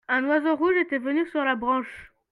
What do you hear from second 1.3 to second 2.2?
la branche.